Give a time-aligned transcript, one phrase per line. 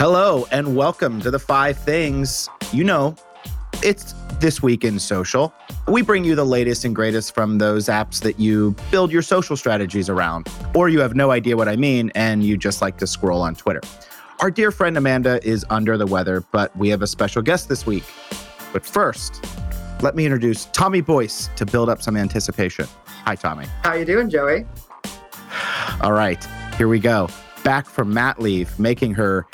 [0.00, 3.14] Hello, and welcome to the five things you know.
[3.82, 5.52] It's this week in social.
[5.88, 9.58] We bring you the latest and greatest from those apps that you build your social
[9.58, 13.06] strategies around, or you have no idea what I mean and you just like to
[13.06, 13.82] scroll on Twitter.
[14.40, 17.84] Our dear friend Amanda is under the weather, but we have a special guest this
[17.84, 18.04] week.
[18.72, 19.44] But first,
[20.00, 22.86] let me introduce Tommy Boyce to build up some anticipation.
[23.26, 23.66] Hi, Tommy.
[23.82, 24.64] How you doing, Joey?
[26.00, 26.42] All right,
[26.78, 27.28] here we go.
[27.64, 29.46] Back from mat leave, making her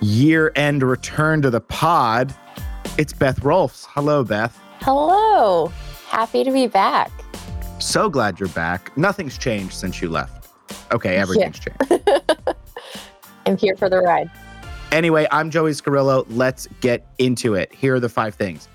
[0.00, 2.34] year-end return to the pod.
[2.98, 3.86] It's Beth Rolfs.
[3.90, 4.58] Hello, Beth.
[4.80, 5.68] Hello.
[6.08, 7.10] Happy to be back.
[7.78, 8.96] So glad you're back.
[8.96, 10.48] Nothing's changed since you left.
[10.92, 11.86] Okay, everything's yeah.
[11.86, 12.24] changed.
[13.46, 14.30] I'm here for the ride.
[14.92, 16.24] Anyway, I'm Joey Scarillo.
[16.30, 17.74] Let's get into it.
[17.74, 18.68] Here are the five things.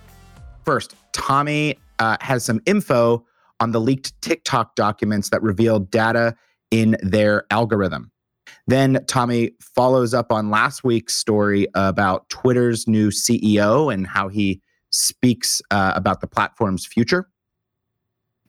[0.66, 3.26] First, Tommy uh, has some info
[3.60, 6.36] on the leaked TikTok documents that reveal data
[6.70, 8.11] in their algorithm.
[8.68, 14.62] Then Tommy follows up on last week's story about Twitter's new CEO and how he
[14.92, 17.30] speaks uh, about the platform's future.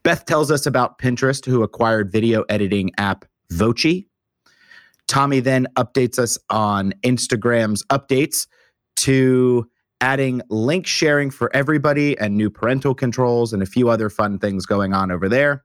[0.03, 4.07] Beth tells us about Pinterest, who acquired video editing app Vochi.
[5.07, 8.47] Tommy then updates us on Instagram's updates
[8.97, 9.69] to
[10.01, 14.65] adding link sharing for everybody and new parental controls and a few other fun things
[14.65, 15.63] going on over there.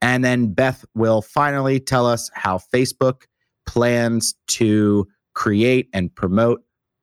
[0.00, 3.24] And then Beth will finally tell us how Facebook
[3.66, 6.62] plans to create and promote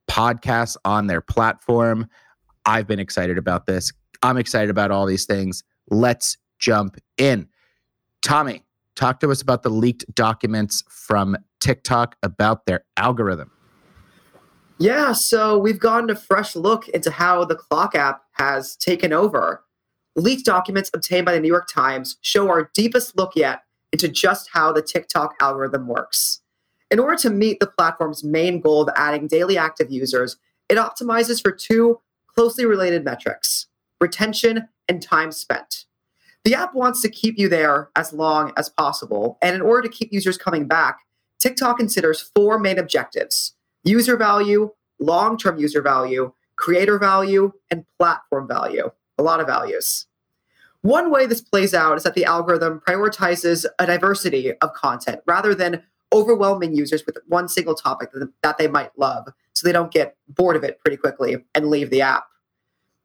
[0.09, 2.08] podcasts on their platform.
[2.66, 3.92] I've been excited about this.
[4.22, 5.64] I'm excited about all these things.
[5.89, 7.47] Let's jump in.
[8.22, 8.64] Tommy,
[8.95, 13.52] talk to us about the leaked documents from TikTok about their algorithm.
[14.80, 19.64] Yeah, so we've gotten a fresh look into how the Clock app has taken over.
[20.16, 24.50] Leaked documents obtained by the New York Times show our deepest look yet into just
[24.53, 26.41] how the TikTok algorithm works.
[26.94, 30.38] In order to meet the platform's main goal of adding daily active users,
[30.70, 33.66] it optimizes for two closely related metrics
[34.00, 35.86] retention and time spent.
[36.44, 39.40] The app wants to keep you there as long as possible.
[39.42, 41.00] And in order to keep users coming back,
[41.40, 48.48] TikTok considers four main objectives user value, long term user value, creator value, and platform
[48.48, 48.92] value.
[49.18, 50.06] A lot of values.
[50.82, 55.56] One way this plays out is that the algorithm prioritizes a diversity of content rather
[55.56, 55.82] than
[56.13, 58.09] overwhelming users with one single topic
[58.44, 61.90] that they might love so they don't get bored of it pretty quickly and leave
[61.90, 62.25] the app.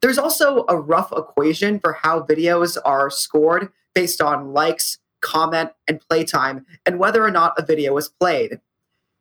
[0.01, 5.99] There's also a rough equation for how videos are scored based on likes, comment, and
[5.99, 8.61] playtime, and whether or not a video was played.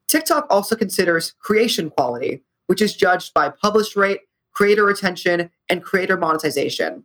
[0.07, 4.21] TikTok also considers creation quality, which is judged by publish rate,
[4.53, 7.05] creator retention, and creator monetization.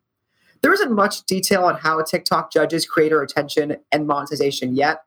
[0.61, 5.03] There isn't much detail on how TikTok judges creator retention and monetization yet,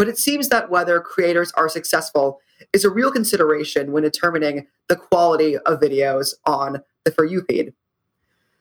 [0.00, 2.40] but it seems that whether creators are successful
[2.72, 7.74] is a real consideration when determining the quality of videos on the For You feed.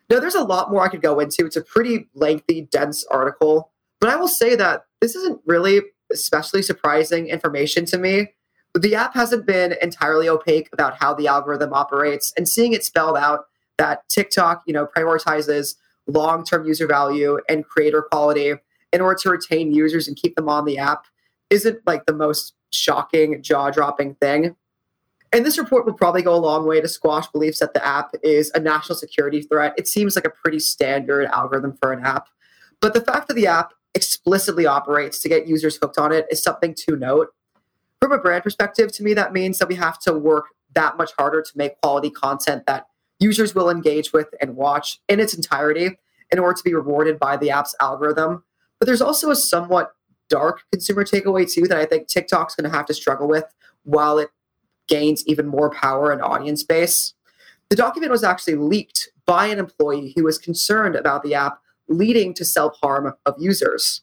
[0.09, 1.45] Now, there's a lot more I could go into.
[1.45, 5.79] It's a pretty lengthy, dense article, but I will say that this isn't really
[6.11, 8.33] especially surprising information to me.
[8.77, 13.15] The app hasn't been entirely opaque about how the algorithm operates, and seeing it spelled
[13.15, 13.45] out
[13.77, 18.55] that TikTok, you know, prioritizes long-term user value and creator quality
[18.91, 21.05] in order to retain users and keep them on the app
[21.49, 24.55] isn't like the most shocking, jaw dropping thing.
[25.31, 28.11] And this report will probably go a long way to squash beliefs that the app
[28.23, 29.73] is a national security threat.
[29.77, 32.27] It seems like a pretty standard algorithm for an app.
[32.81, 36.41] But the fact that the app explicitly operates to get users hooked on it is
[36.41, 37.33] something to note.
[38.01, 41.11] From a brand perspective, to me, that means that we have to work that much
[41.17, 42.87] harder to make quality content that
[43.19, 45.97] users will engage with and watch in its entirety
[46.31, 48.43] in order to be rewarded by the app's algorithm.
[48.79, 49.93] But there's also a somewhat
[50.29, 53.45] dark consumer takeaway too that I think TikTok's going to have to struggle with
[53.83, 54.29] while it
[54.87, 57.13] gains even more power and audience base.
[57.69, 62.33] The document was actually leaked by an employee who was concerned about the app leading
[62.35, 64.01] to self harm of users.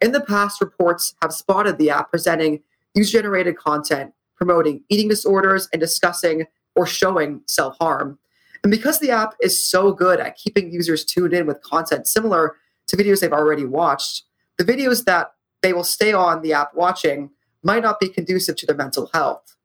[0.00, 2.62] In the past, reports have spotted the app presenting
[2.94, 8.18] user generated content promoting eating disorders and discussing or showing self harm.
[8.62, 12.56] And because the app is so good at keeping users tuned in with content similar
[12.88, 14.24] to videos they've already watched,
[14.58, 15.33] the videos that
[15.64, 17.30] they will stay on the app watching
[17.62, 19.56] might not be conducive to their mental health.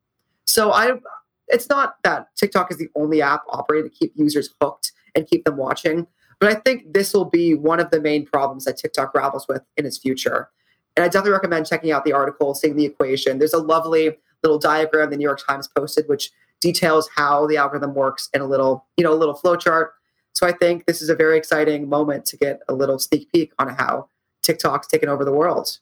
[0.45, 0.93] So I
[1.49, 5.43] it's not that TikTok is the only app operating to keep users hooked and keep
[5.43, 6.07] them watching,
[6.39, 9.61] but I think this will be one of the main problems that TikTok grapples with
[9.75, 10.49] in its future.
[10.95, 13.39] And I definitely recommend checking out the article, seeing the equation.
[13.39, 16.31] There's a lovely little diagram the New York Times posted, which
[16.61, 19.89] details how the algorithm works in a little, you know, a little flowchart.
[20.33, 23.51] So I think this is a very exciting moment to get a little sneak peek
[23.59, 24.07] on how
[24.43, 25.79] TikTok's taken over the world.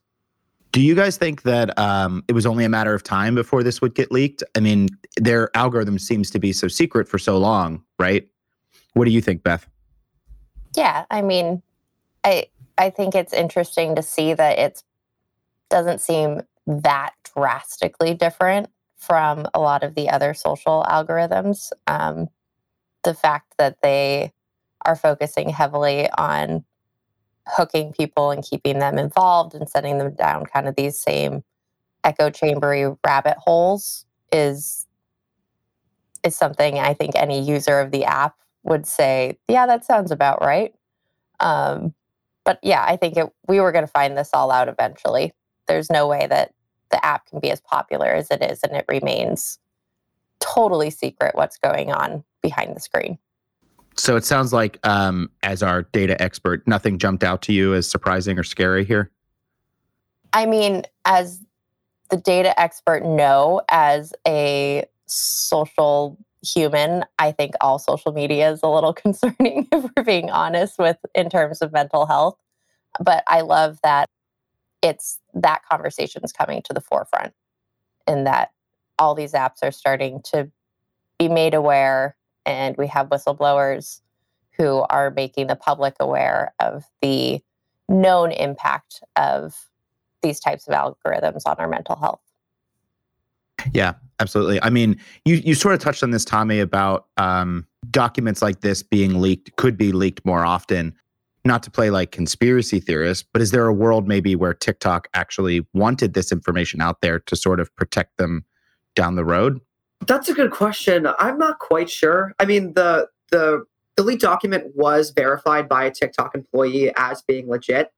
[0.78, 3.82] Do you guys think that um, it was only a matter of time before this
[3.82, 4.44] would get leaked?
[4.56, 8.28] I mean, their algorithm seems to be so secret for so long, right?
[8.94, 9.68] What do you think, Beth?
[10.76, 11.64] Yeah, I mean,
[12.24, 12.46] I
[12.78, 14.84] I think it's interesting to see that it
[15.72, 21.72] doesn't seem that drastically different from a lot of the other social algorithms.
[21.88, 22.28] Um,
[23.04, 24.32] the fact that they
[24.86, 26.66] are focusing heavily on
[27.48, 31.44] hooking people and keeping them involved and setting them down kind of these same
[32.04, 34.86] echo chambery rabbit holes is
[36.24, 40.42] is something I think any user of the app would say, yeah, that sounds about
[40.42, 40.74] right.
[41.40, 41.94] Um,
[42.44, 45.34] but yeah, I think it, we were going to find this all out eventually.
[45.68, 46.54] There's no way that
[46.92, 49.60] the app can be as popular as it is, and it remains
[50.40, 53.18] totally secret what's going on behind the screen.
[53.98, 57.90] So it sounds like, um, as our data expert, nothing jumped out to you as
[57.90, 59.12] surprising or scary here.
[60.34, 61.44] I mean, as
[62.10, 63.62] the data expert, no.
[63.70, 70.04] As a social human, I think all social media is a little concerning, if we're
[70.04, 72.38] being honest, with in terms of mental health.
[73.04, 74.08] But I love that
[74.84, 77.34] it's that conversation is coming to the forefront,
[78.06, 78.52] and that
[79.00, 80.50] all these apps are starting to
[81.18, 82.16] be made aware
[82.48, 84.02] and we have whistleblowers
[84.54, 87.40] who are making the public aware of the
[87.88, 89.70] known impact of
[90.24, 92.22] these types of algorithms on our mental health.
[93.74, 94.62] Yeah, absolutely.
[94.64, 98.82] I mean, you you sort of touched on this, Tommy, about um, documents like this
[98.82, 100.96] being leaked could be leaked more often.
[101.46, 105.66] Not to play like conspiracy theorists, but is there a world maybe where TikTok actually
[105.74, 108.44] wanted this information out there to sort of protect them
[108.96, 109.62] down the road?
[110.06, 111.08] That's a good question.
[111.20, 112.34] I'm not quite sure.
[112.40, 113.66] I mean, the the
[113.96, 117.92] the leaked document was verified by a TikTok employee as being legit.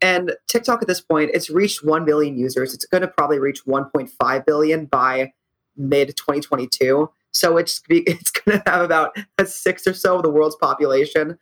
[0.00, 2.74] And TikTok at this point, it's reached 1 billion users.
[2.74, 5.32] It's going to probably reach 1.5 billion by
[5.76, 7.10] mid 2022.
[7.32, 11.38] So it's it's going to have about a sixth or so of the world's population.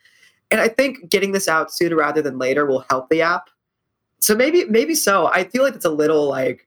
[0.51, 3.51] And I think getting this out sooner rather than later will help the app.
[4.19, 5.27] So maybe maybe so.
[5.27, 6.67] I feel like it's a little like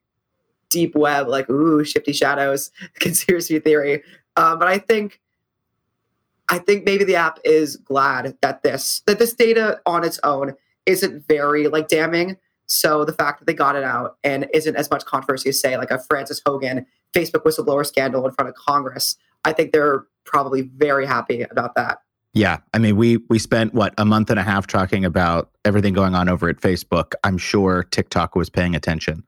[0.73, 4.03] deep web, like ooh, shifty shadows, conspiracy theory.
[4.35, 5.21] Um, but I think
[6.49, 10.55] I think maybe the app is glad that this that this data on its own
[10.85, 12.37] isn't very like damning.
[12.65, 15.77] So the fact that they got it out and isn't as much controversy as say
[15.77, 19.15] like a Frances Haugen Facebook whistleblower scandal in front of Congress,
[19.45, 21.99] I think they're probably very happy about that.
[22.35, 25.93] Yeah, I mean, we we spent what a month and a half talking about everything
[25.93, 27.13] going on over at Facebook.
[27.23, 29.23] I'm sure TikTok was paying attention.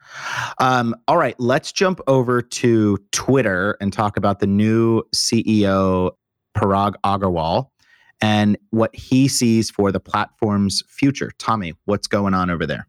[0.58, 6.12] Um, all right, let's jump over to Twitter and talk about the new CEO
[6.58, 7.70] Parag Agrawal
[8.22, 11.32] and what he sees for the platform's future.
[11.38, 12.88] Tommy, what's going on over there?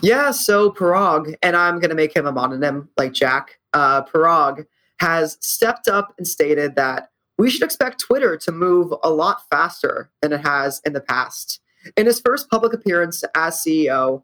[0.00, 3.58] Yeah, so Parag, and I'm going to make him a mononym like Jack.
[3.72, 4.64] Uh, Parag
[5.00, 7.09] has stepped up and stated that
[7.40, 11.60] we should expect Twitter to move a lot faster than it has in the past.
[11.96, 14.22] In his first public appearance as CEO,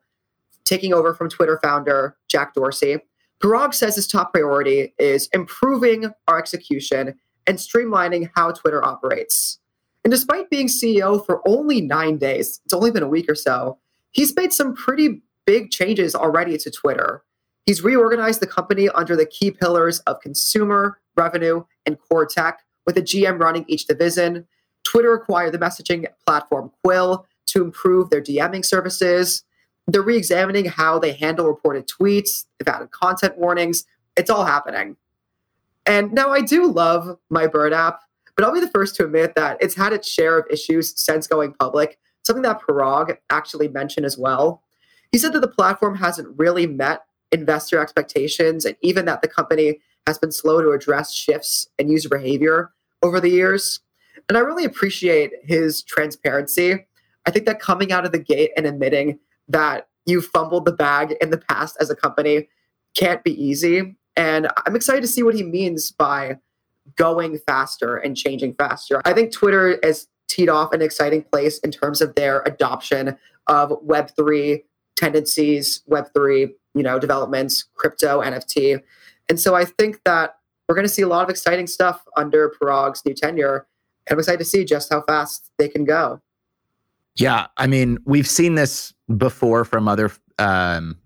[0.67, 2.99] taking over from Twitter founder Jack Dorsey,
[3.43, 9.61] Parag says his top priority is improving our execution and streamlining how Twitter operates.
[10.05, 13.79] And despite being CEO for only nine days, it's only been a week or so,
[14.13, 17.23] he's made some pretty big changes already to Twitter.
[17.65, 22.97] He's reorganized the company under the key pillars of consumer, revenue, and core tech, with
[22.97, 24.47] a GM running each division.
[24.85, 29.45] Twitter acquired the messaging platform Quill to improve their DMing services.
[29.87, 32.47] They're re examining how they handle reported tweets.
[32.59, 33.85] They've added content warnings.
[34.17, 34.97] It's all happening.
[35.87, 38.01] And now I do love my Bird app,
[38.35, 41.27] but I'll be the first to admit that it's had its share of issues since
[41.27, 44.63] going public, something that Parag actually mentioned as well.
[45.13, 49.81] He said that the platform hasn't really met investor expectations and even that the company
[50.07, 52.73] has been slow to address shifts in user behavior
[53.03, 53.81] over the years.
[54.29, 56.87] And I really appreciate his transparency.
[57.27, 61.17] I think that coming out of the gate and admitting that you fumbled the bag
[61.21, 62.49] in the past as a company
[62.95, 63.97] can't be easy.
[64.17, 66.39] And I'm excited to see what he means by
[66.95, 69.03] going faster and changing faster.
[69.05, 73.17] I think Twitter has teed off an exciting place in terms of their adoption
[73.49, 74.63] of Web3
[74.97, 78.83] tendencies, Web3, you know, developments, crypto, NFT.
[79.29, 80.37] And so I think that
[80.69, 83.67] we're going to see a lot of exciting stuff under Parag's new tenure.
[84.07, 86.21] And I'm excited to see just how fast they can go.
[87.17, 90.99] Yeah, I mean, we've seen this before from other, um,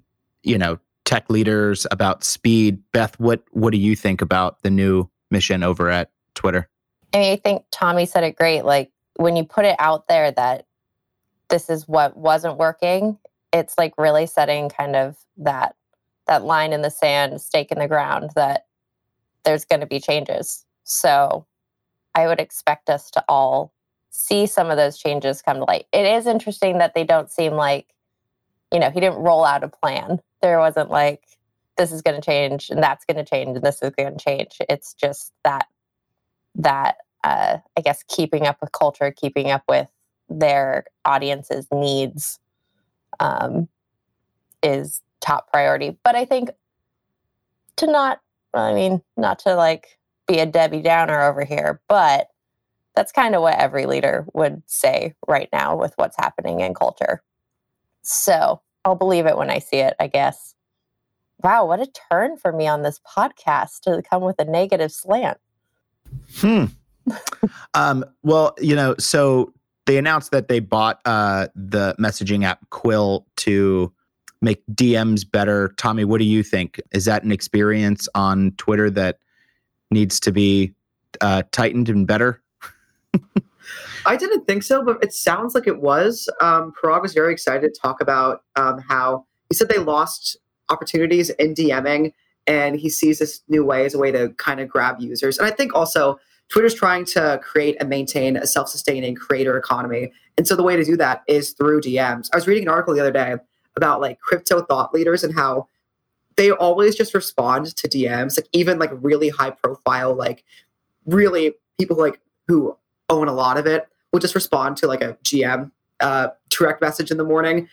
[0.43, 2.83] you know, tech leaders about speed.
[2.93, 6.69] Beth, what what do you think about the new mission over at Twitter?
[7.15, 8.65] I mean, I think Tommy said it great.
[8.65, 10.67] Like when you put it out there that
[11.49, 13.19] this is what wasn't working,
[13.53, 15.77] it's like really setting kind of that
[16.31, 18.67] that line in the sand, stake in the ground that
[19.45, 20.65] there's going to be changes.
[20.85, 21.45] So
[22.15, 23.73] I would expect us to all
[24.11, 25.87] see some of those changes come to light.
[25.93, 27.89] It is interesting that they don't seem like,
[28.73, 30.21] you know, he didn't roll out a plan.
[30.41, 31.25] There wasn't like,
[31.77, 34.25] this is going to change and that's going to change and this is going to
[34.25, 34.59] change.
[34.69, 35.67] It's just that,
[36.55, 39.89] that, uh, I guess, keeping up with culture, keeping up with
[40.29, 42.39] their audience's needs
[43.19, 43.69] um,
[44.63, 45.99] is top priority.
[46.05, 46.51] But I think
[47.77, 48.21] to not,
[48.55, 52.29] I mean, not to like be a Debbie Downer over here, but
[52.95, 57.23] that's kind of what every leader would say right now with what's happening in culture.
[58.03, 60.55] So I'll believe it when I see it, I guess.
[61.43, 65.39] Wow, what a turn for me on this podcast to come with a negative slant.
[66.37, 66.67] Hmm.
[67.75, 69.53] um, well, you know, so
[69.87, 73.93] they announced that they bought uh, the messaging app Quill to
[74.43, 75.75] make DMs better.
[75.77, 76.81] Tommy, what do you think?
[76.93, 79.19] Is that an experience on Twitter that
[79.91, 80.73] needs to be
[81.21, 82.43] uh, tightened and better?
[84.07, 86.29] I didn't think so, but it sounds like it was.
[86.41, 90.39] Um, Parag was very excited to talk about um, how he said they lost
[90.71, 92.13] opportunities in DMing,
[92.47, 95.39] and he sees this new way as a way to kind of grab users.
[95.39, 96.19] And I think also
[96.49, 100.13] Twitter's trying to create and maintain a self sustaining creator economy.
[100.39, 102.29] And so the way to do that is through DMs.
[102.33, 103.37] I was reading an article the other day
[103.77, 105.69] about like crypto thought leaders and how
[106.37, 110.45] they always just respond to DMs, like even like really high profile, like
[111.07, 112.77] really people like who
[113.09, 117.11] own a lot of it will just respond to like a GM uh, direct message
[117.11, 117.69] in the morning.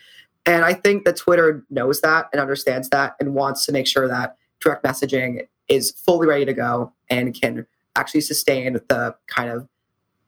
[0.46, 4.08] And I think that Twitter knows that and understands that and wants to make sure
[4.08, 9.68] that direct messaging is fully ready to go and can actually sustain the kind of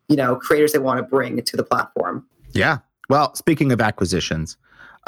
[0.09, 2.27] you know creators they want to bring to the platform.
[2.53, 2.79] Yeah.
[3.09, 4.57] Well, speaking of acquisitions,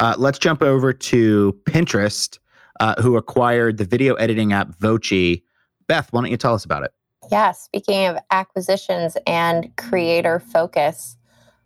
[0.03, 2.37] uh, let's jump over to Pinterest,
[2.81, 5.43] uh, who acquired the video editing app Vochi.
[5.87, 6.91] Beth, why don't you tell us about it?
[7.31, 11.15] Yeah, speaking of acquisitions and creator focus.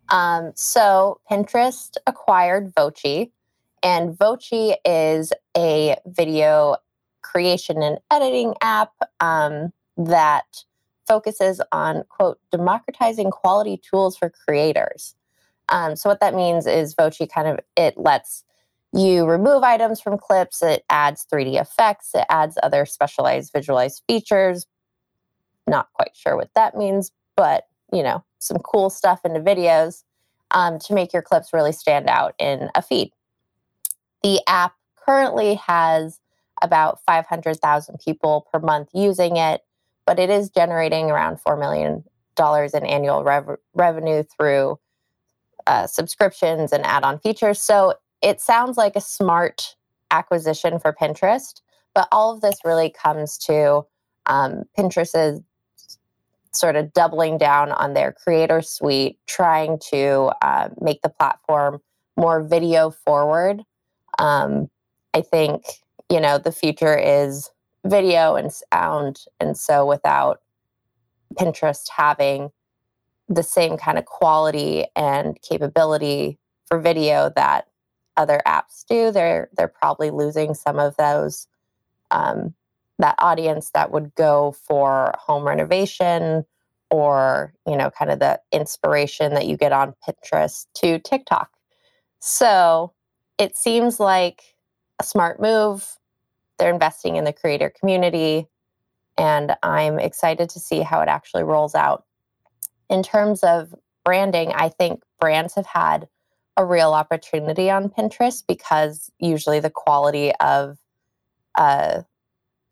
[0.10, 3.32] Um, so Pinterest acquired Vochi,
[3.82, 6.76] and Vochi is a video
[7.24, 10.64] creation and editing app um, that
[11.08, 15.16] focuses on, quote, democratizing quality tools for creators.
[15.70, 18.44] Um, so what that means is Vochi kind of, it lets
[18.94, 24.66] you remove items from clips, it adds 3D effects, it adds other specialized visualized features,
[25.68, 30.04] not quite sure what that means, but you know, some cool stuff into videos
[30.52, 33.12] um, to make your clips really stand out in a feed.
[34.24, 36.20] The app currently has
[36.62, 39.62] about 500,000 people per month using it,
[40.06, 42.04] but it is generating around $4 million
[42.74, 44.80] in annual rev- revenue through
[45.68, 47.62] uh, subscriptions and add on features.
[47.62, 49.76] So it sounds like a smart
[50.10, 51.62] acquisition for Pinterest,
[51.94, 53.86] but all of this really comes to
[54.26, 55.42] um, Pinterest's
[56.54, 61.80] sort of doubling down on their creator suite, trying to uh, make the platform
[62.16, 63.62] more video forward.
[64.18, 64.70] Um,
[65.14, 65.64] I think,
[66.10, 67.50] you know, the future is
[67.86, 69.20] video and sound.
[69.40, 70.42] And so without
[71.36, 72.50] Pinterest having
[73.30, 77.68] the same kind of quality and capability for video that
[78.16, 81.48] other apps do, they're they're probably losing some of those
[82.12, 82.54] um,
[83.00, 86.46] that audience that would go for home renovation
[86.90, 91.52] or you know kind of the inspiration that you get on pinterest to tiktok.
[92.20, 92.94] So
[93.38, 94.56] it seems like
[95.00, 95.98] a smart move.
[96.58, 98.48] They're investing in the creator community
[99.18, 102.06] and i'm excited to see how it actually rolls out
[102.90, 106.08] in terms of branding i think brands have had
[106.56, 110.78] a real opportunity on pinterest because usually the quality of
[111.56, 112.02] uh,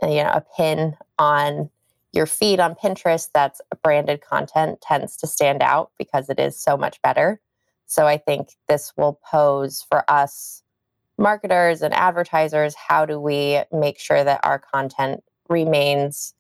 [0.02, 1.70] you know a pin on
[2.16, 6.78] your feed on Pinterest that's branded content tends to stand out because it is so
[6.78, 7.42] much better.
[7.88, 10.64] So I think this will pose for us
[11.18, 16.34] marketers and advertisers how do we make sure that our content remains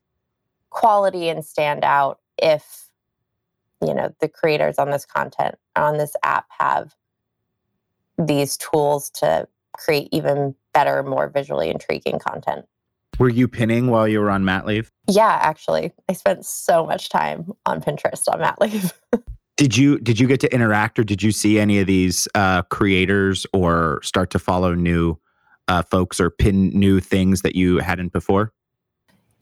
[0.70, 2.85] quality and stand out if
[3.86, 6.96] you know the creators on this content on this app have
[8.18, 12.65] these tools to create even better more visually intriguing content
[13.20, 14.92] were you pinning while you were on mat leave?
[15.08, 15.94] Yeah, actually.
[16.10, 18.94] I spent so much time on Pinterest on mat leave.
[19.58, 22.63] did you did you get to interact or did you see any of these uh,
[22.63, 25.18] creators or start to follow new
[25.68, 28.51] uh, folks or pin new things that you hadn't before?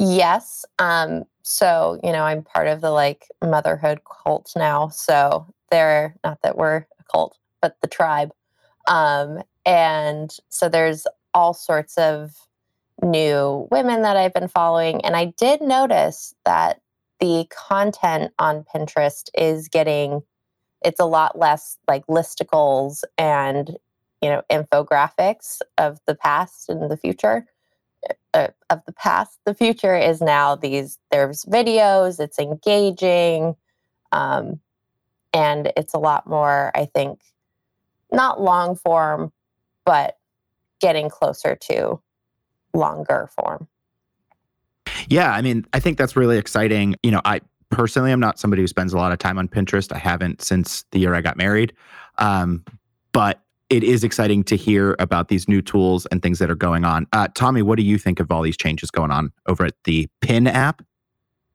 [0.05, 0.65] Yes.
[0.79, 4.89] Um, so, you know, I'm part of the like motherhood cult now.
[4.89, 8.31] So they're not that we're a cult, but the tribe.
[8.87, 12.35] Um, and so there's all sorts of
[13.01, 15.03] new women that I've been following.
[15.05, 16.81] And I did notice that
[17.21, 20.21] the content on Pinterest is getting,
[20.83, 23.77] it's a lot less like listicles and,
[24.21, 27.45] you know, infographics of the past and the future.
[28.33, 30.97] Uh, of the past, the future is now these.
[31.11, 32.19] There's videos.
[32.19, 33.55] It's engaging,
[34.11, 34.59] um,
[35.33, 36.71] and it's a lot more.
[36.73, 37.19] I think
[38.11, 39.31] not long form,
[39.85, 40.17] but
[40.81, 42.01] getting closer to
[42.73, 43.67] longer form.
[45.07, 46.95] Yeah, I mean, I think that's really exciting.
[47.03, 49.93] You know, I personally I'm not somebody who spends a lot of time on Pinterest.
[49.93, 51.73] I haven't since the year I got married.
[52.17, 52.63] Um,
[53.11, 53.41] but
[53.73, 57.07] it is exciting to hear about these new tools and things that are going on.
[57.11, 60.07] Uh, Tommy, what do you think of all these changes going on over at the
[60.21, 60.83] Pin app?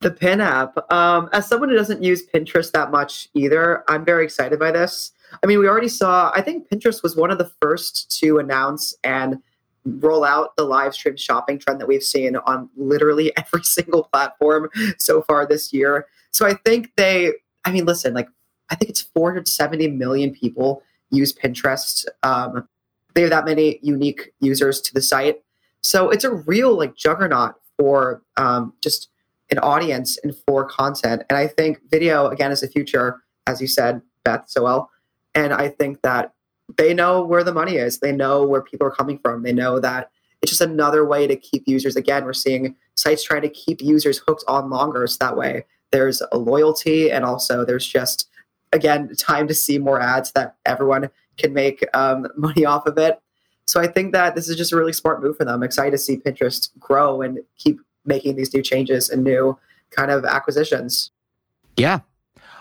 [0.00, 0.76] The Pin app.
[0.92, 5.12] Um, as someone who doesn't use Pinterest that much either, I'm very excited by this.
[5.44, 8.96] I mean, we already saw, I think Pinterest was one of the first to announce
[9.04, 9.40] and
[9.84, 14.70] roll out the live stream shopping trend that we've seen on literally every single platform
[14.98, 16.08] so far this year.
[16.32, 17.34] So I think they,
[17.64, 18.28] I mean, listen, like,
[18.70, 22.04] I think it's 470 million people use Pinterest.
[22.22, 22.68] Um,
[23.14, 25.42] they have that many unique users to the site.
[25.82, 29.08] So it's a real like juggernaut for um, just
[29.50, 31.22] an audience and for content.
[31.28, 34.90] And I think video, again, is the future, as you said, Beth, so well.
[35.34, 36.32] And I think that
[36.76, 38.00] they know where the money is.
[38.00, 39.42] They know where people are coming from.
[39.42, 40.10] They know that
[40.42, 41.96] it's just another way to keep users.
[41.96, 45.06] Again, we're seeing sites trying to keep users hooked on longer.
[45.06, 48.28] So that way there's a loyalty and also there's just,
[48.72, 53.20] again, time to see more ads that everyone can make um, money off of it.
[53.66, 55.56] So I think that this is just a really smart move for them.
[55.56, 59.58] I'm excited to see Pinterest grow and keep making these new changes and new
[59.90, 61.10] kind of acquisitions.
[61.76, 62.00] Yeah,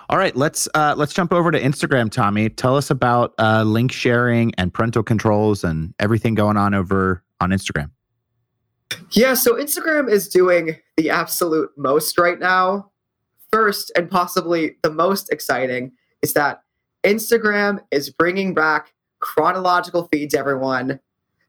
[0.09, 2.49] all right, let's uh, let's jump over to Instagram, Tommy.
[2.49, 7.49] Tell us about uh, link sharing and parental controls and everything going on over on
[7.49, 7.91] Instagram.
[9.11, 12.89] Yeah, so Instagram is doing the absolute most right now.
[13.51, 16.63] First, and possibly the most exciting, is that
[17.03, 20.33] Instagram is bringing back chronological feeds.
[20.33, 20.99] Everyone,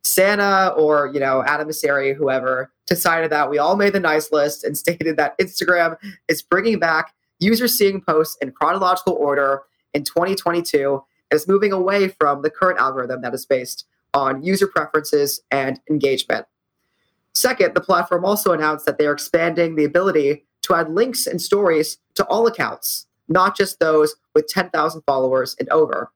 [0.03, 4.65] Santa or you know Adam Mosseri, whoever decided that we all made the nice list
[4.65, 5.97] and stated that Instagram
[6.29, 9.63] is bringing back users seeing posts in chronological order
[9.95, 15.41] in 2022 is moving away from the current algorithm that is based on user preferences
[15.51, 16.47] and engagement.
[17.35, 21.41] Second, the platform also announced that they are expanding the ability to add links and
[21.41, 26.11] stories to all accounts, not just those with 10,000 followers and over.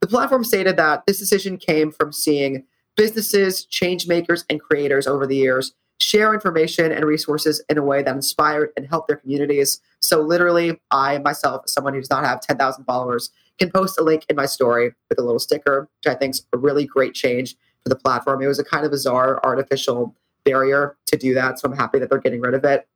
[0.00, 2.64] The platform stated that this decision came from seeing
[2.96, 8.02] businesses, change makers, and creators over the years share information and resources in a way
[8.02, 9.80] that inspired and helped their communities.
[10.00, 14.24] So, literally, I myself, someone who does not have 10,000 followers, can post a link
[14.28, 17.56] in my story with a little sticker, which I think is a really great change
[17.82, 18.42] for the platform.
[18.42, 21.60] It was a kind of bizarre artificial barrier to do that.
[21.60, 22.88] So, I'm happy that they're getting rid of it.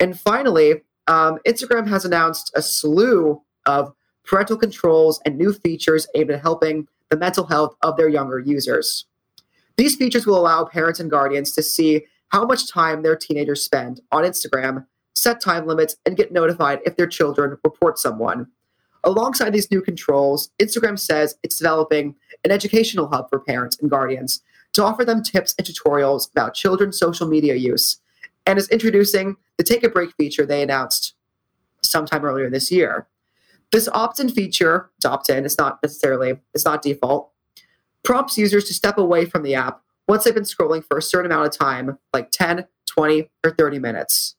[0.00, 3.92] And finally, um, Instagram has announced a slew of
[4.24, 9.06] parental controls and new features aimed at helping the mental health of their younger users.
[9.76, 14.00] These features will allow parents and guardians to see how much time their teenagers spend
[14.12, 18.48] on Instagram, set time limits, and get notified if their children report someone.
[19.04, 24.42] Alongside these new controls, Instagram says it's developing an educational hub for parents and guardians
[24.74, 27.98] to offer them tips and tutorials about children's social media use,
[28.44, 31.14] and is introducing the Take a Break feature they announced
[31.82, 33.06] sometime earlier this year.
[33.70, 37.30] This opt-in feature, it's opt-in, it's not necessarily, it's not default,
[38.02, 41.30] prompts users to step away from the app once they've been scrolling for a certain
[41.30, 44.36] amount of time, like 10, 20, or 30 minutes.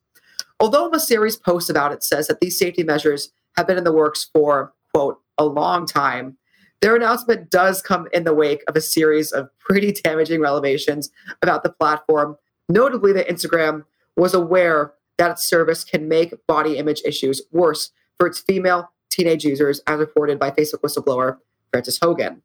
[0.59, 4.29] Although Mosseri's post about it says that these safety measures have been in the works
[4.33, 6.37] for, quote, a long time,
[6.81, 11.61] their announcement does come in the wake of a series of pretty damaging revelations about
[11.63, 17.41] the platform, notably that Instagram was aware that its service can make body image issues
[17.51, 21.37] worse for its female teenage users, as reported by Facebook whistleblower
[21.71, 22.41] Frances Haugen.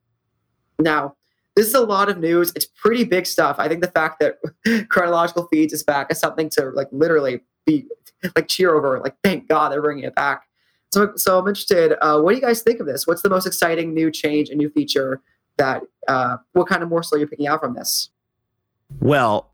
[0.79, 1.15] Now,
[1.55, 2.53] this is a lot of news.
[2.57, 3.57] It's pretty big stuff.
[3.59, 4.39] I think the fact that
[4.89, 7.87] chronological feeds is back is something to like literally be
[8.35, 8.99] like cheer over.
[8.99, 10.49] Like, thank God they're bringing it back.
[10.93, 11.97] So, so I'm interested.
[12.05, 13.07] Uh, what do you guys think of this?
[13.07, 15.23] What's the most exciting new change and new feature
[15.59, 15.83] that?
[16.09, 18.11] Uh, what kind of morsel you're picking out from this?
[19.01, 19.54] Well,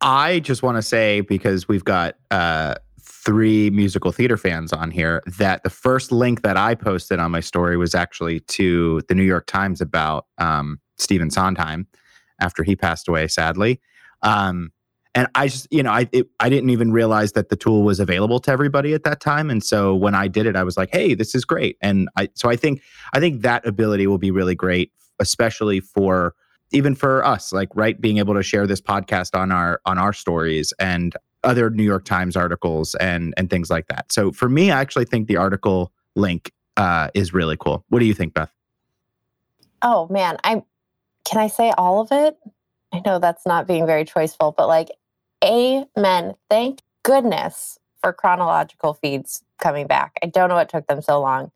[0.00, 5.22] I just want to say because we've got uh, three musical theater fans on here
[5.38, 9.24] that the first link that I posted on my story was actually to the New
[9.24, 11.86] York Times about um, Stephen Sondheim
[12.40, 13.80] after he passed away, sadly.
[14.22, 14.70] Um,
[15.14, 17.98] and I just, you know, I it, I didn't even realize that the tool was
[17.98, 19.50] available to everybody at that time.
[19.50, 22.28] And so when I did it, I was like, "Hey, this is great." And I
[22.34, 22.82] so I think
[23.14, 26.34] I think that ability will be really great, especially for
[26.70, 30.12] even for us, like right, being able to share this podcast on our on our
[30.12, 34.12] stories and other New York Times articles and and things like that.
[34.12, 37.84] So for me, I actually think the article link uh, is really cool.
[37.88, 38.52] What do you think, Beth?
[39.82, 40.62] Oh man, I
[41.24, 42.36] can I say all of it?
[42.92, 44.88] I know that's not being very choiceful, but like,
[45.44, 46.34] amen.
[46.48, 50.18] Thank goodness for chronological feeds coming back.
[50.22, 51.50] I don't know what took them so long.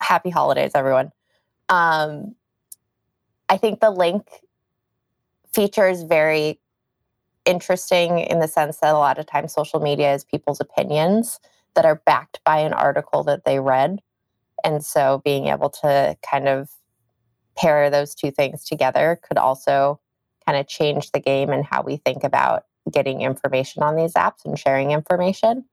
[0.00, 1.10] Happy holidays, everyone.
[1.68, 2.34] Um,
[3.52, 4.26] I think the link
[5.52, 6.58] feature is very
[7.44, 11.38] interesting in the sense that a lot of times social media is people's opinions
[11.74, 14.00] that are backed by an article that they read.
[14.64, 16.70] And so being able to kind of
[17.54, 20.00] pair those two things together could also
[20.46, 24.46] kind of change the game and how we think about getting information on these apps
[24.46, 25.66] and sharing information.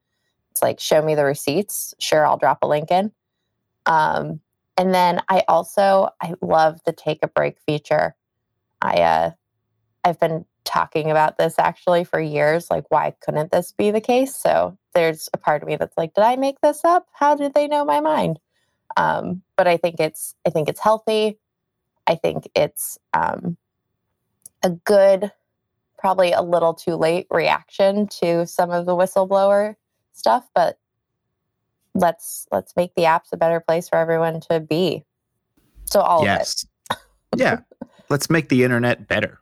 [0.50, 1.94] It's like, show me the receipts.
[1.98, 3.10] Sure, I'll drop a link in.
[3.86, 4.40] Um,
[4.80, 8.16] and then I also I love the take a break feature.
[8.80, 9.30] I uh,
[10.04, 12.70] I've been talking about this actually for years.
[12.70, 14.34] Like, why couldn't this be the case?
[14.34, 17.06] So there's a part of me that's like, did I make this up?
[17.12, 18.40] How did they know my mind?
[18.96, 21.38] Um, but I think it's I think it's healthy.
[22.06, 23.58] I think it's um,
[24.62, 25.30] a good,
[25.98, 29.74] probably a little too late reaction to some of the whistleblower
[30.14, 30.78] stuff, but
[32.00, 35.04] let's let's make the apps a better place for everyone to be.
[35.84, 36.66] So all yes.
[36.90, 37.40] of it.
[37.40, 37.60] yeah.
[38.08, 39.38] Let's make the internet better.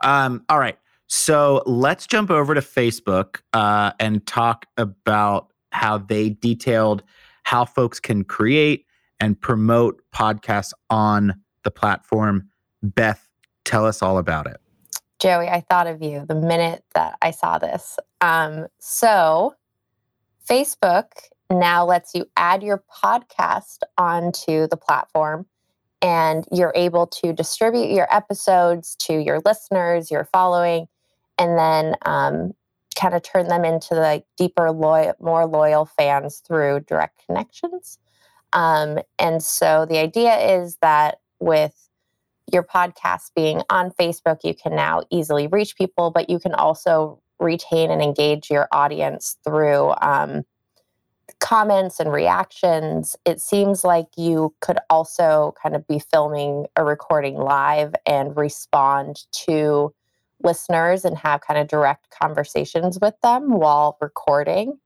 [0.00, 0.76] Um, all right.
[1.06, 7.04] So let's jump over to Facebook uh, and talk about how they detailed
[7.44, 8.84] how folks can create
[9.20, 12.48] and promote podcasts on the platform.
[12.82, 13.26] Beth,
[13.64, 14.60] tell us all about it.
[15.18, 17.98] Joey, I thought of you the minute that I saw this.
[18.20, 19.54] Um, so,
[20.48, 21.10] Facebook
[21.50, 25.46] now lets you add your podcast onto the platform,
[26.02, 30.86] and you're able to distribute your episodes to your listeners, your following,
[31.38, 32.52] and then um,
[32.98, 37.98] kind of turn them into like deeper, loyal, more loyal fans through direct connections.
[38.52, 41.88] Um, and so the idea is that with
[42.52, 47.20] your podcast being on Facebook, you can now easily reach people, but you can also
[47.38, 50.44] retain and engage your audience through um,
[51.40, 53.16] comments and reactions.
[53.24, 59.24] It seems like you could also kind of be filming a recording live and respond
[59.44, 59.94] to
[60.42, 64.78] listeners and have kind of direct conversations with them while recording.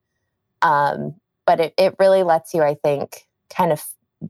[0.62, 1.14] Um,
[1.46, 3.84] but it, it really lets you, I think, kind of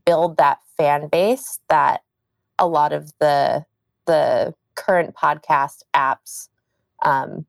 [0.05, 2.01] build that fan base that
[2.59, 3.65] a lot of the
[4.05, 6.49] the current podcast apps
[7.05, 7.45] um,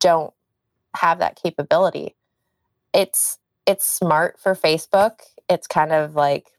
[0.00, 0.34] don't
[0.94, 2.14] have that capability.
[2.92, 5.20] It's it's smart for Facebook.
[5.48, 6.52] It's kind of like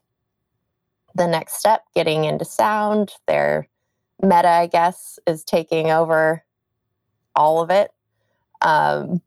[1.13, 3.13] the next step, getting into sound.
[3.27, 3.67] Their
[4.21, 6.43] meta, I guess, is taking over
[7.35, 7.91] all of it.
[8.61, 9.21] Um,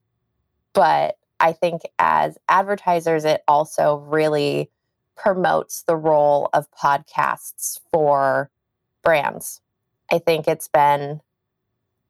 [0.73, 4.71] but I think as advertisers, it also really
[5.17, 8.51] promotes the role of podcasts for
[9.03, 9.61] brands.
[10.11, 11.21] I think it's been,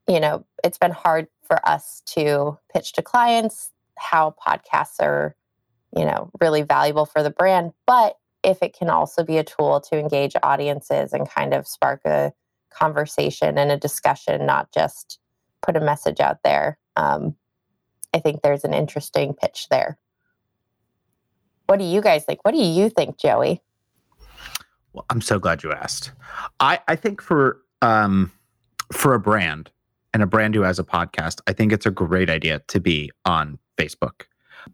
[0.07, 5.35] you know, it's been hard for us to pitch to clients how podcasts are,
[5.95, 7.73] you know, really valuable for the brand.
[7.85, 12.01] But if it can also be a tool to engage audiences and kind of spark
[12.05, 12.33] a
[12.69, 15.19] conversation and a discussion, not just
[15.61, 17.35] put a message out there, um,
[18.13, 19.97] I think there's an interesting pitch there.
[21.67, 22.39] What do you guys think?
[22.43, 23.61] What do you think, Joey?
[24.93, 26.11] Well, I'm so glad you asked.
[26.59, 28.31] I, I think for um,
[28.91, 29.69] for a brand
[30.13, 33.11] and a brand who has a podcast, I think it's a great idea to be
[33.25, 34.23] on Facebook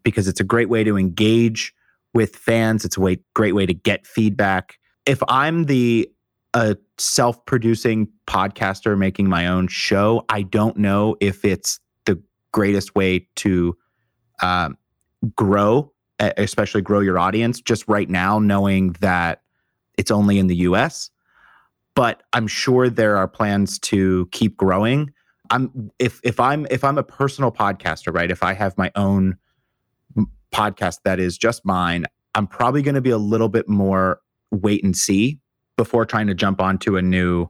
[0.03, 1.73] because it's a great way to engage
[2.13, 2.85] with fans.
[2.85, 4.77] It's a way, great way to get feedback.
[5.05, 6.09] If I'm the
[6.55, 12.21] a self-producing podcaster making my own show, I don't know if it's the
[12.53, 13.77] greatest way to
[14.41, 14.77] um,
[15.35, 17.59] grow, especially grow your audience.
[17.59, 19.41] Just right now, knowing that
[19.97, 21.09] it's only in the US,
[21.93, 25.11] but I'm sure there are plans to keep growing.
[25.49, 28.31] I'm if if I'm if I'm a personal podcaster, right?
[28.31, 29.37] If I have my own
[30.55, 34.19] podcast that is just mine, I'm probably going to be a little bit more
[34.51, 35.39] wait and see
[35.77, 37.47] before trying to jump onto a new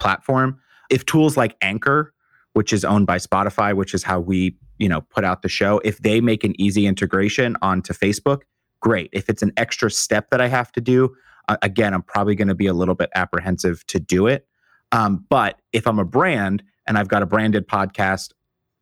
[0.00, 0.58] platform.
[0.90, 2.12] If tools like Anchor,
[2.54, 5.80] which is owned by Spotify, which is how we, you know, put out the show,
[5.84, 8.40] if they make an easy integration onto Facebook,
[8.80, 9.08] great.
[9.12, 11.14] If it's an extra step that I have to do,
[11.62, 14.46] again, I'm probably going to be a little bit apprehensive to do it.
[14.90, 18.32] Um, but if I'm a brand and I've got a branded podcast,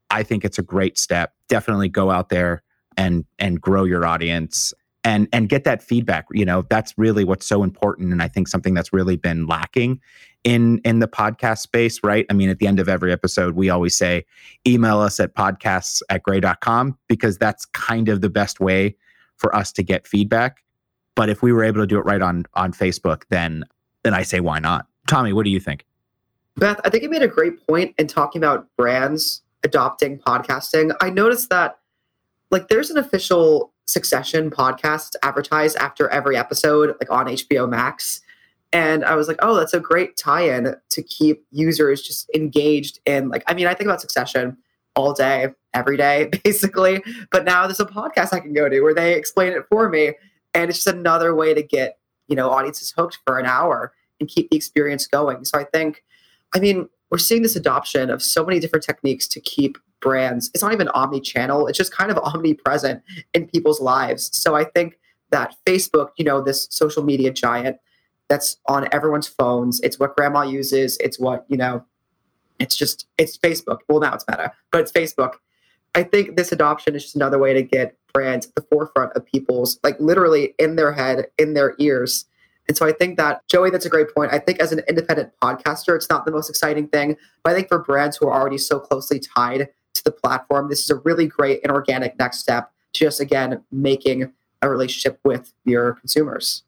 [0.09, 1.35] I think it's a great step.
[1.49, 2.62] Definitely go out there
[2.96, 4.72] and and grow your audience
[5.04, 6.26] and and get that feedback.
[6.32, 10.00] You know, that's really what's so important, and I think something that's really been lacking
[10.44, 12.26] in in the podcast space, right?
[12.28, 14.24] I mean, at the end of every episode, we always say
[14.66, 18.96] email us at podcasts at grey.com because that's kind of the best way
[19.37, 20.62] for us to get feedback.
[21.14, 23.64] But if we were able to do it right on on Facebook, then
[24.02, 24.87] then I say why not?
[25.09, 25.85] Tommy, what do you think?
[26.56, 30.94] Beth, I think you made a great point in talking about brands adopting podcasting.
[31.00, 31.78] I noticed that
[32.50, 38.20] like there's an official Succession podcast advertised after every episode, like on HBO Max.
[38.72, 43.28] And I was like, oh, that's a great tie-in to keep users just engaged in
[43.28, 44.56] like, I mean, I think about Succession
[44.96, 47.02] all day, every day, basically.
[47.30, 50.14] But now there's a podcast I can go to where they explain it for me.
[50.52, 54.28] And it's just another way to get, you know, audiences hooked for an hour and
[54.28, 55.44] keep the experience going.
[55.44, 56.02] So I think,
[56.54, 60.50] I mean, we're seeing this adoption of so many different techniques to keep brands.
[60.54, 63.02] It's not even omni-channel, it's just kind of omnipresent
[63.35, 64.30] in people's lives.
[64.37, 64.98] So I think
[65.30, 67.78] that Facebook, you know, this social media giant
[68.28, 71.85] that's on everyone's phones, it's what grandma uses, it's what, you know,
[72.59, 73.80] it's just it's Facebook.
[73.88, 75.35] Well, now it's Meta, but it's Facebook.
[75.94, 79.26] I think this adoption is just another way to get brands at the forefront of
[79.26, 82.26] people's like literally in their head, in their ears.
[82.68, 84.32] And so I think that Joey, that's a great point.
[84.32, 87.68] I think as an independent podcaster, it's not the most exciting thing, but I think
[87.68, 89.68] for brands who are already so closely tied
[90.07, 94.33] the platform, this is a really great and organic next step to just again making
[94.62, 96.62] a relationship with your consumers.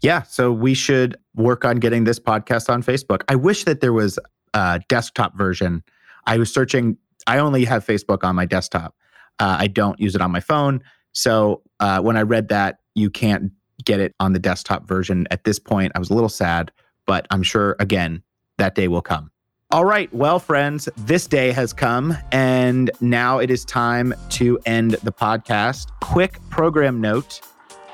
[0.00, 3.22] Yeah, so we should work on getting this podcast on Facebook.
[3.28, 4.18] I wish that there was
[4.54, 5.82] a desktop version.
[6.26, 6.96] I was searching.
[7.26, 8.94] I only have Facebook on my desktop.
[9.38, 10.82] Uh, I don't use it on my phone.
[11.12, 13.52] So uh, when I read that you can't
[13.84, 16.70] get it on the desktop version at this point, I was a little sad,
[17.06, 18.22] but I'm sure again
[18.58, 19.30] that day will come.
[19.72, 24.92] All right, well, friends, this day has come, and now it is time to end
[25.04, 25.92] the podcast.
[26.00, 27.40] Quick program note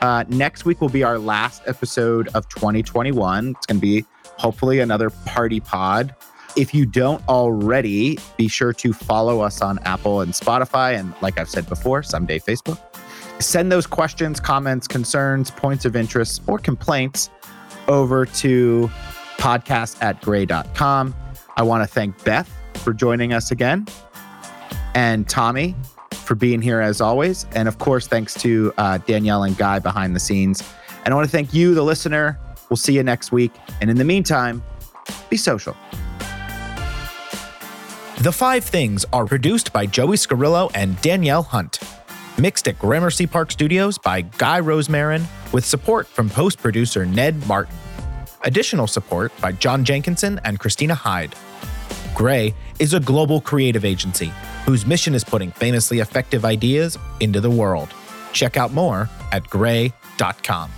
[0.01, 3.51] uh, next week will be our last episode of 2021.
[3.51, 4.07] It's going to be
[4.39, 6.15] hopefully another party pod.
[6.57, 10.99] If you don't already, be sure to follow us on Apple and Spotify.
[10.99, 12.81] And like I've said before, someday Facebook.
[13.39, 17.29] Send those questions, comments, concerns, points of interest, or complaints
[17.87, 18.91] over to
[19.37, 21.15] podcast at grey.com.
[21.57, 23.87] I want to thank Beth for joining us again
[24.95, 25.75] and Tommy
[26.13, 27.47] for being here as always.
[27.53, 30.63] And of course, thanks to uh, Danielle and Guy behind the scenes.
[31.05, 32.39] And I want to thank you, the listener.
[32.69, 33.53] We'll see you next week.
[33.81, 34.63] And in the meantime,
[35.31, 35.77] be social.
[38.19, 41.79] The Five Things are produced by Joey Scarillo and Danielle Hunt.
[42.39, 47.75] Mixed at Gramercy Park Studios by Guy Rosemarin, with support from post producer Ned Martin.
[48.47, 51.35] Additional support by John Jenkinson and Christina Hyde.
[52.15, 54.33] Grey is a global creative agency
[54.65, 57.93] whose mission is putting famously effective ideas into the world.
[58.33, 60.71] Check out more at grey.com.